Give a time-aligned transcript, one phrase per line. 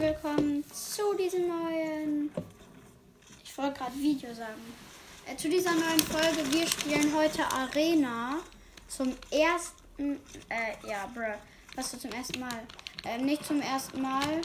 [0.00, 2.30] Willkommen zu diesem neuen.
[3.42, 4.62] Ich wollte gerade Video sagen.
[5.26, 6.52] Äh, zu dieser neuen Folge.
[6.52, 8.36] Wir spielen heute Arena
[8.86, 10.20] zum ersten.
[10.48, 11.34] Äh, ja, bruh.
[11.74, 12.62] Was du zum ersten Mal?
[13.06, 14.40] Ähm, nicht zum ersten Mal.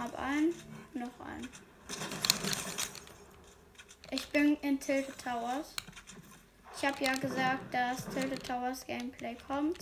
[0.00, 0.54] Hab einen,
[0.94, 1.46] noch einen.
[4.10, 5.74] Ich bin in Tilted Towers.
[6.74, 9.76] Ich habe ja gesagt, dass Tilted Towers Gameplay kommt.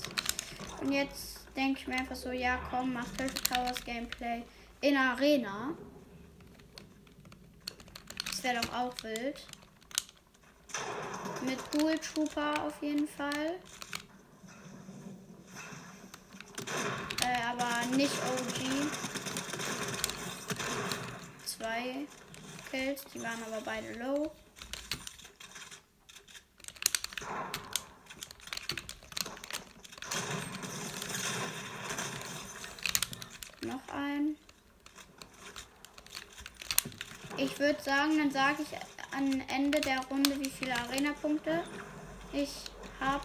[0.80, 4.42] Und jetzt denke ich mir einfach so, ja komm, mach Tilted Towers Gameplay
[4.80, 5.74] in Arena.
[8.26, 9.46] Das wäre doch auch wild.
[11.44, 13.60] Mit Dual Trooper auf jeden Fall.
[17.22, 19.07] Äh, aber nicht OG.
[21.58, 22.06] Zwei
[22.70, 24.30] Kills, die waren aber beide low.
[33.62, 34.36] Noch ein.
[37.36, 38.68] Ich würde sagen, dann sage ich
[39.16, 41.64] am Ende der Runde, wie viele Arena-Punkte
[42.32, 42.50] ich
[43.00, 43.24] habe.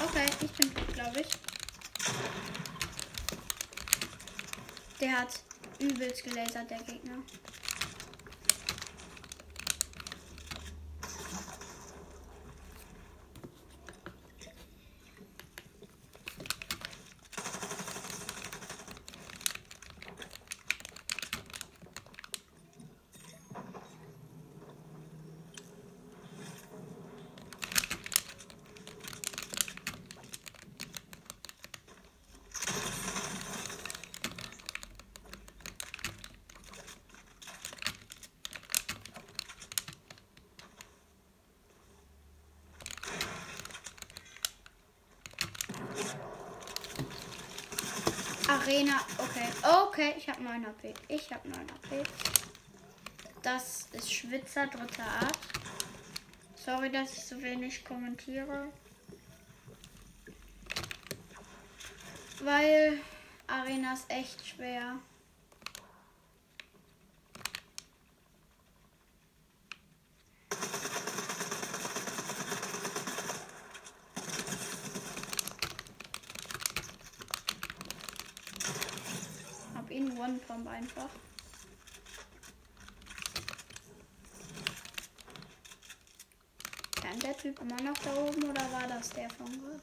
[0.00, 1.28] Okay, ich bin tot, glaube ich.
[5.00, 5.40] Der hat
[5.78, 7.18] übelst gelasert, der Gegner.
[48.68, 49.48] Arena, okay.
[49.62, 50.92] Okay, ich habe 9 AP.
[51.08, 52.06] Ich habe 9 AP.
[53.40, 55.38] Das ist Schwitzer dritter Art.
[56.54, 58.70] Sorry, dass ich so wenig kommentiere.
[62.40, 63.00] Weil
[63.46, 64.96] Arena ist echt schwer.
[79.98, 81.08] Hab ihn One-Pump einfach.
[87.02, 89.80] Kann der Typ immer noch da oben oder war das der von gerade?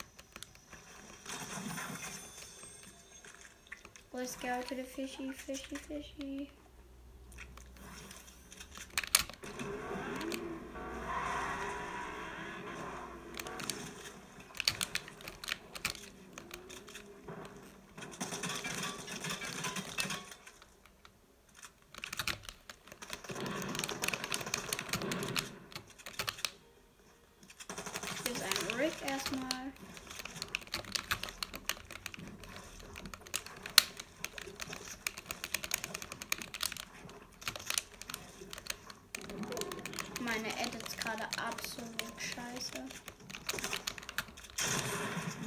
[4.24, 6.50] Ist Girl to the Fishy, Fishy, Fishy?
[28.24, 29.72] Hier ist ein Rick erstmal.
[40.22, 42.84] Meine Edits gerade absolut scheiße.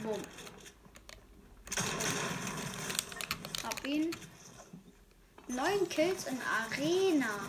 [0.02, 0.22] Bumm.
[3.64, 4.10] Hab ihn.
[5.48, 7.40] Neun Kills in Arena.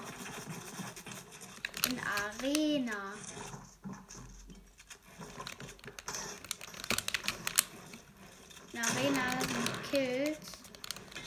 [1.85, 3.13] In Arena.
[8.71, 10.59] In Arena sind Kills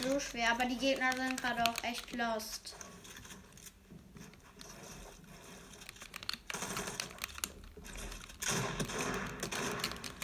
[0.02, 2.74] so schwer, aber die Gegner sind gerade auch echt lost.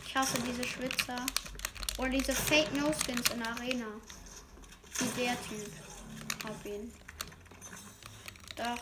[0.04, 1.26] Ich hasse diese Schwitzer.
[1.98, 3.86] Oder diese Fake No Skins in Arena.
[4.98, 5.72] Wie der Typ.
[6.44, 6.92] Hab ihn.
[8.56, 8.78] Doch.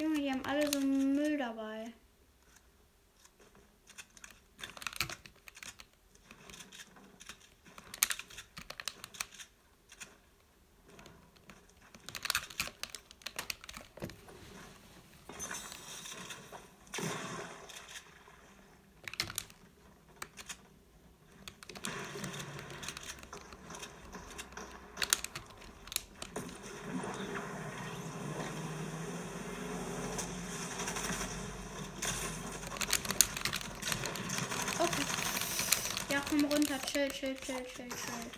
[0.00, 1.92] Junge, die haben alle so Müll dabei.
[36.28, 36.74] komm runter.
[36.90, 38.30] Chill, chill, chill, chill, chill.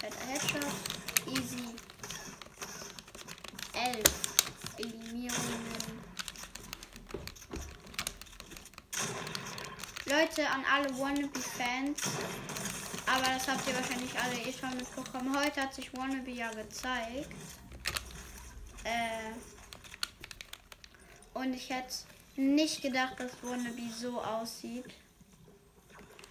[0.00, 0.74] Fetter Headshot.
[1.30, 1.68] Easy.
[3.74, 4.12] Elf.
[4.76, 6.02] Eliminierungen.
[10.06, 12.00] Leute, an alle Wannabe-Fans.
[13.06, 15.38] Aber das habt ihr wahrscheinlich alle eh schon mitbekommen.
[15.38, 17.30] Heute hat sich Wannabe ja gezeigt.
[18.82, 19.30] Äh,
[21.34, 21.94] und ich hätte
[22.36, 24.86] nicht gedacht, dass Wannabe so aussieht.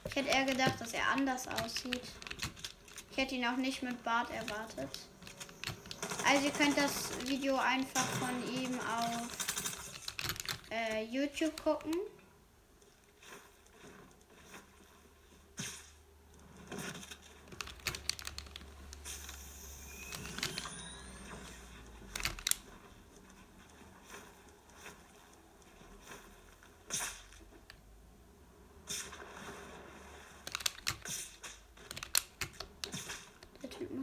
[0.07, 2.01] Ich hätte eher gedacht, dass er anders aussieht.
[3.11, 4.89] Ich hätte ihn auch nicht mit Bart erwartet.
[6.27, 9.27] Also ihr könnt das Video einfach von ihm auf
[10.71, 11.93] äh, YouTube gucken.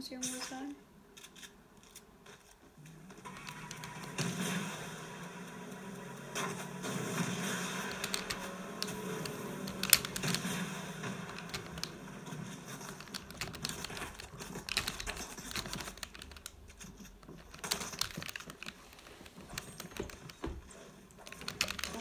[0.09, 0.75] Der Typ muss irgendwo sein.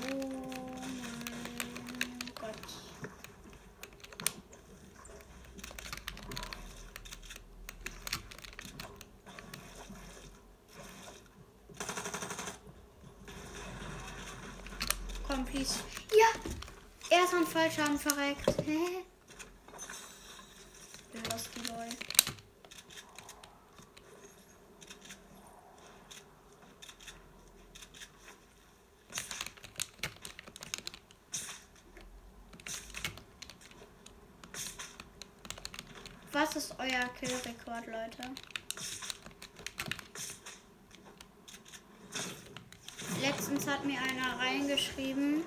[0.01, 2.57] Oh mein Gott.
[15.51, 15.81] Please.
[16.11, 16.27] Ja!
[17.11, 18.47] Er ist an Fallschaden verreckt.
[18.67, 19.05] Hä?
[21.31, 21.89] Lusty Boy.
[36.33, 38.48] Was ist euer Killrekord, Leute?
[43.79, 45.45] Hat mir einer reingeschrieben.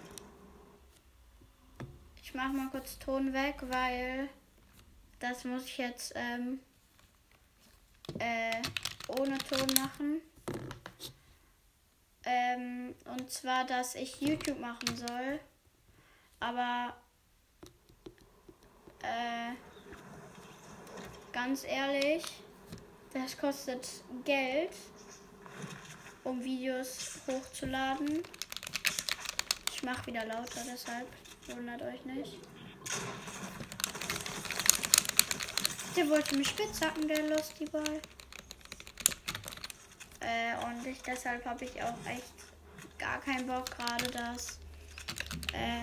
[2.23, 4.29] Ich mache mal kurz Ton weg, weil
[5.19, 6.59] das muss ich jetzt ähm,
[8.19, 8.61] äh,
[9.19, 10.21] ohne Ton machen.
[12.23, 15.39] Ähm, und zwar, dass ich YouTube machen soll.
[16.39, 16.95] Aber
[19.03, 19.51] äh,
[21.33, 22.23] ganz ehrlich,
[23.13, 23.85] das kostet
[24.23, 24.71] Geld,
[26.23, 28.23] um Videos hochzuladen.
[29.73, 31.07] Ich mache wieder lauter, deshalb
[31.47, 32.37] wundert euch nicht.
[35.95, 38.01] Der wollte mich spitzhacken, der Lusty Boy.
[40.19, 42.33] Äh, und ich, deshalb habe ich auch echt
[42.97, 44.59] gar keinen Bock gerade, dass
[45.53, 45.81] äh,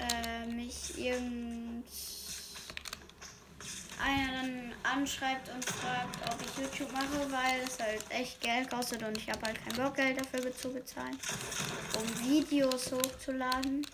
[0.00, 1.84] äh, mich irgend
[4.04, 9.02] einer dann anschreibt und fragt, ob ich YouTube mache, weil es halt echt Geld kostet
[9.02, 11.18] und ich habe halt keinen Bock, Geld dafür zu bezahlen,
[11.98, 13.86] um Videos hochzuladen.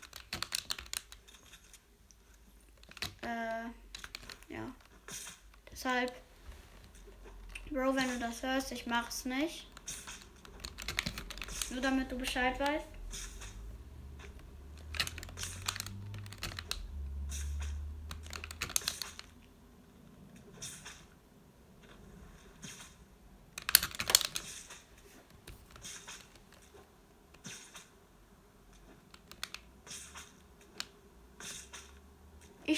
[3.22, 4.74] Äh, ja.
[5.70, 6.12] Deshalb,
[7.70, 9.66] Bro, wenn du das hörst, ich mach's nicht.
[11.70, 12.89] Nur damit du Bescheid weißt.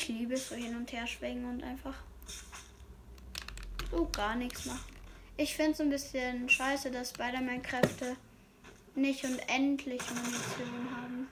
[0.02, 1.94] Ich liebe es so hin und her schwingen und einfach
[3.88, 4.96] so gar nichts machen.
[5.36, 8.16] Ich finde es ein bisschen scheiße, dass Spider-Man-Kräfte
[8.96, 11.28] nicht unendlich Munition haben.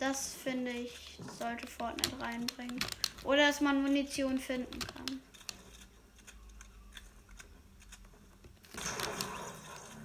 [0.00, 2.80] Das finde ich, sollte Fortnite reinbringen.
[3.22, 5.22] Oder dass man Munition finden kann.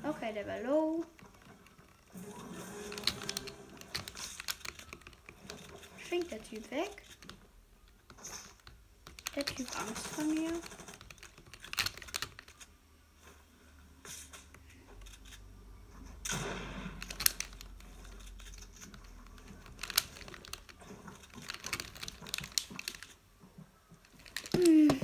[0.04, 1.04] Okay, der war low.
[6.12, 7.04] Springt der Typ weg?
[9.34, 10.52] Der Typ Angst vor mir?
[24.58, 25.00] Hm.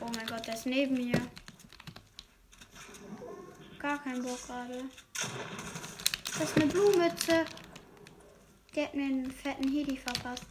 [0.00, 1.20] Oh mein Gott, der ist neben mir.
[3.80, 4.84] Gar kein Bock gerade.
[6.40, 7.44] Das ist eine Blumenmütze.
[8.74, 10.46] Der hat mir einen fetten Hedi verpasst.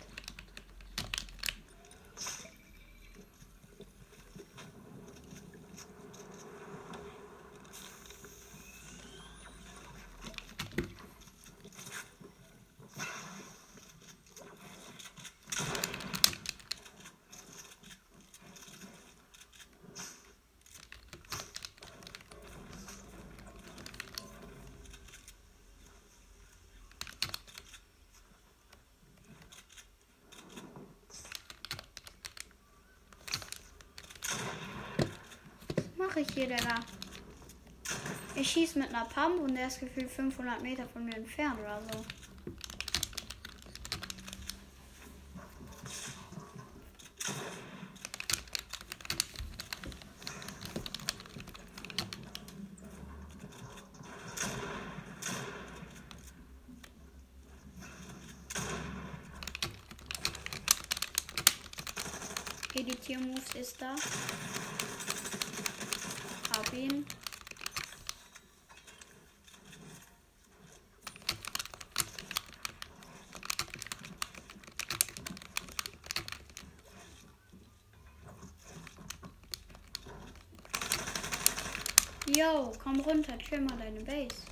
[36.00, 36.76] Mache ich hier, Digga?
[38.36, 41.82] Ich schieße mit einer Pump und der ist gefühlt 500 Meter von mir entfernt oder
[41.92, 42.06] so.
[62.74, 63.96] Editier-Moves ist da.
[66.56, 67.06] Hab ihn.
[82.40, 84.46] Yo, komm runter, chill mal deine Base.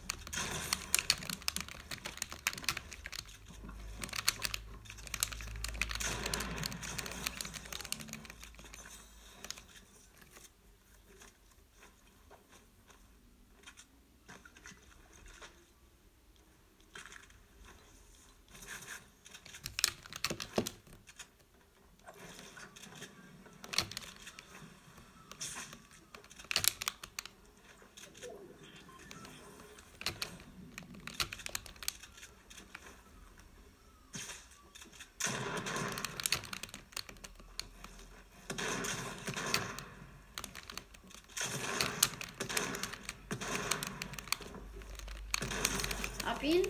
[46.25, 46.67] Hab ihn.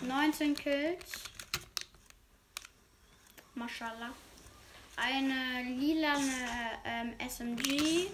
[0.00, 1.24] 19 Kills.
[3.54, 4.12] Mashallah.
[4.96, 6.20] Eine lilane
[6.84, 8.08] ähm, SMG.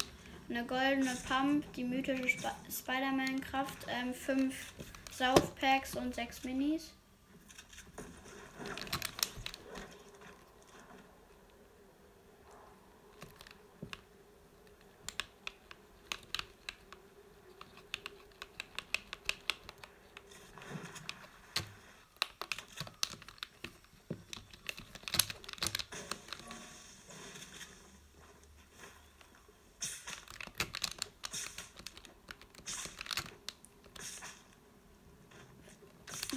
[0.48, 3.86] Eine goldene Pump, die mythische Sp Spider-Man-Kraft.
[3.88, 4.72] Ähm, fünf
[5.12, 6.92] Saufpacks und sechs Minis.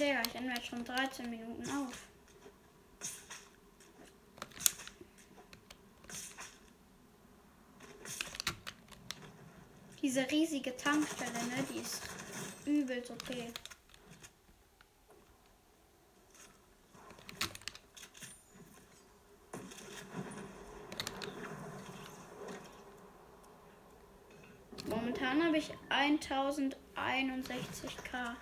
[0.00, 1.92] Digga, ich nehme jetzt schon 13 Minuten auf.
[10.00, 12.00] Diese riesige Tankstelle, ne, die ist
[12.64, 13.52] übelst okay.
[24.86, 28.36] Momentan habe ich 1061k.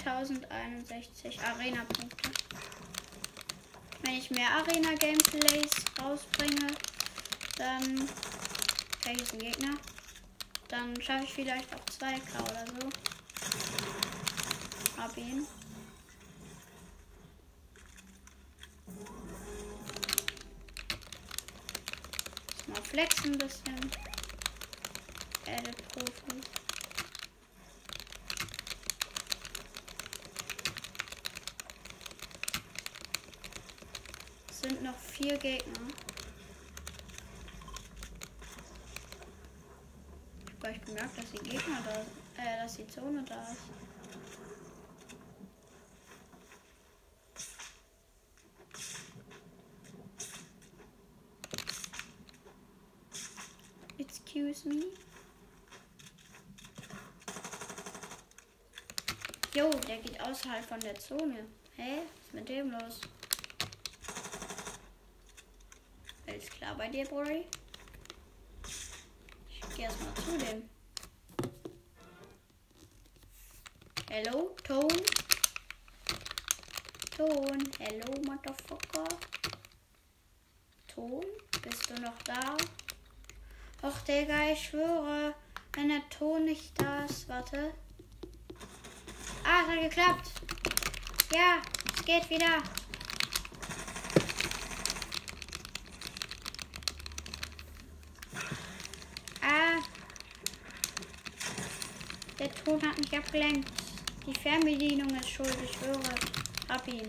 [0.00, 2.30] 1061 Arena-Punkte.
[4.02, 5.70] Wenn ich mehr Arena-Gameplays
[6.02, 6.66] rausbringe,
[7.56, 8.08] dann.
[9.04, 9.76] Hier ist ein Gegner.
[10.68, 12.88] Dann schaffe ich vielleicht auch 2K oder so.
[15.00, 15.46] Hab ihn.
[22.66, 23.90] Mal flexen ein bisschen.
[25.46, 26.64] Edit Profis.
[34.66, 35.72] sind noch vier Gegner.
[40.40, 43.60] Ich habe gleich gemerkt, dass die Gegner da, äh, dass die Zone da ist.
[53.98, 54.86] Excuse me.
[59.54, 61.46] Jo, der geht außerhalb von der Zone.
[61.76, 61.98] Hä?
[61.98, 63.00] Was ist mit dem los?
[66.44, 67.46] Alles klar bei dir, Bori?
[69.48, 70.68] Ich geh erstmal zu dem.
[74.10, 74.88] Hello, Ton?
[77.16, 79.08] Ton, hello, Motherfucker.
[80.86, 81.24] Ton,
[81.62, 82.56] bist du noch da?
[83.80, 85.34] Och, Digga, ich schwöre,
[85.72, 87.72] wenn der Ton nicht da ist, warte.
[89.44, 90.30] Ah, es hat geklappt.
[91.32, 91.62] Ja,
[91.94, 92.62] es geht wieder.
[102.44, 103.72] Der Ton hat mich abgelenkt.
[104.26, 105.98] Die Fernbedienung ist schuld, ich höre.
[106.68, 107.08] Hab ihn.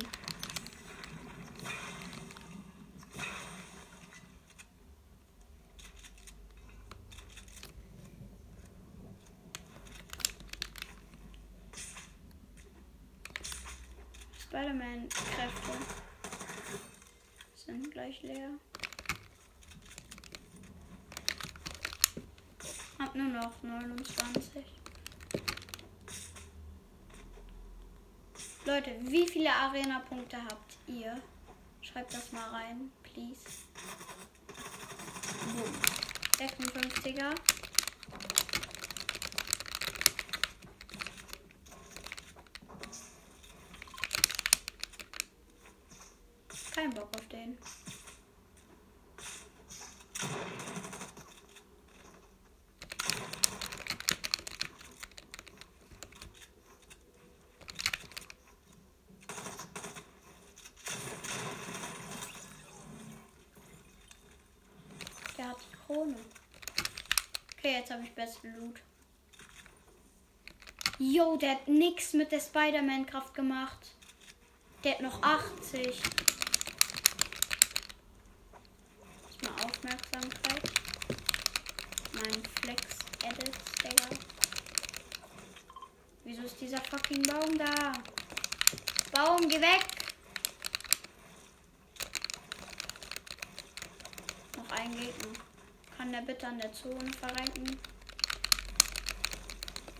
[14.40, 15.72] Spider-Man-Kräfte
[17.56, 18.52] sind gleich leer.
[23.00, 24.25] Hab nur noch 29.
[28.66, 31.22] Leute, wie viele Arena-Punkte habt ihr?
[31.82, 33.42] Schreibt das mal rein, please.
[35.54, 36.48] Boom.
[36.48, 37.36] 56er.
[46.74, 47.58] Kein Bock auf den.
[65.38, 66.16] Der hat die Krone.
[67.58, 68.82] Okay, jetzt habe ich besten Loot.
[70.98, 73.92] Yo, der hat nix mit der Spider-Man-Kraft gemacht.
[74.84, 76.02] Der hat noch 80.
[79.44, 80.64] Mal Aufmerksamkeit.
[82.14, 82.82] Mein Flex
[83.24, 84.10] Edits, Digga.
[86.24, 87.94] Wieso ist dieser fucking Baum da?
[89.12, 89.86] Baum, geh weg!
[94.58, 95.45] Noch ein Gegner.
[96.06, 97.80] Kann der bitte an der Zone verrecken?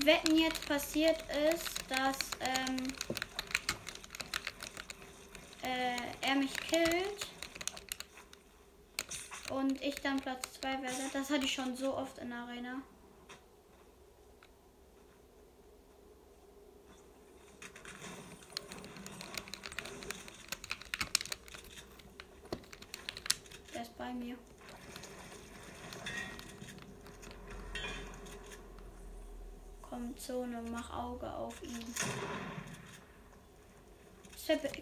[0.04, 1.18] Wetten jetzt passiert
[1.52, 2.78] ist, dass ähm,
[5.64, 7.28] äh, er mich killt
[9.50, 11.10] und ich dann Platz 2 werde.
[11.12, 12.84] Das hatte ich schon so oft in der Arena.
[23.74, 24.38] Der ist bei mir.
[29.96, 31.96] Komm, Zone, mach Auge auf ihn.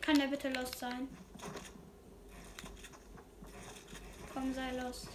[0.01, 1.07] Kann der bitte los sein?
[4.33, 5.07] Komm, sei los.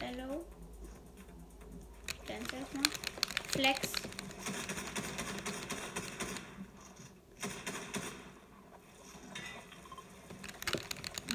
[0.00, 0.44] Hello.
[2.26, 2.84] Dance erstmal.
[3.48, 3.92] Flex.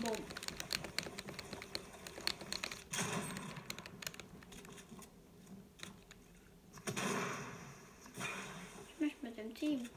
[0.01, 0.15] Boom.
[8.89, 9.89] Ich möchte mit dem Team.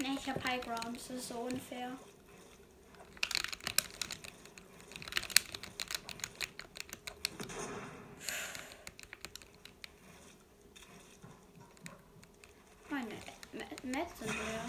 [0.00, 0.96] Nee, ich habe High Ground.
[0.96, 1.92] Das ist so unfair.
[12.88, 13.14] Meine
[13.84, 14.64] Mets sind leer.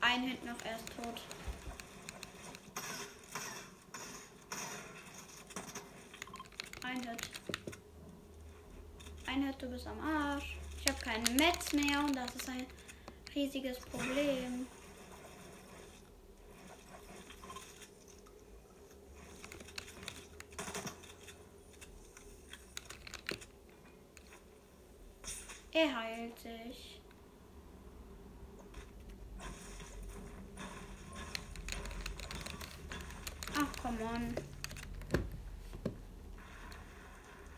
[0.00, 1.22] Ein Hit noch, er ist tot.
[6.82, 7.30] Ein Hit.
[9.26, 10.58] Ein Hit, du bist am Arsch.
[10.78, 12.66] Ich habe keine Mets mehr und das ist ein
[13.34, 14.66] riesiges Problem.
[25.72, 27.00] Er heilt sich.
[33.56, 34.34] Ach, come on.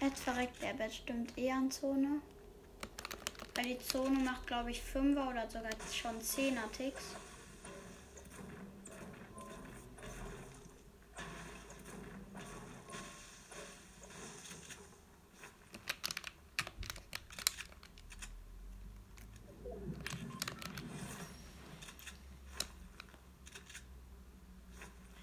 [0.01, 2.21] Jetzt verreckt er bestimmt eher an Zone.
[3.55, 7.15] Weil die Zone macht, glaube ich, 5er oder sogar schon 10er Ticks.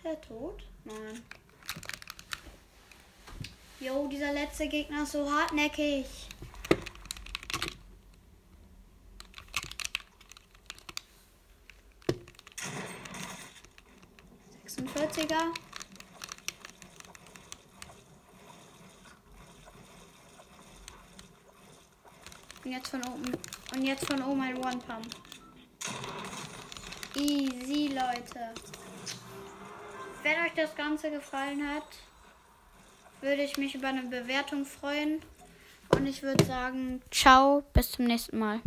[0.05, 0.63] Er tot?
[0.85, 1.42] Nein.
[3.83, 6.05] Jo, dieser letzte Gegner ist so hartnäckig.
[14.61, 15.51] Sechsundvierziger.
[22.63, 23.37] Und jetzt von oben.
[23.75, 25.13] Und jetzt von oben ein One-Pump.
[27.15, 28.53] Easy, Leute.
[30.21, 31.83] Wenn euch das Ganze gefallen hat,
[33.23, 35.19] würde ich mich über eine Bewertung freuen.
[35.95, 38.59] Und ich würde sagen, ciao, bis zum nächsten Mal.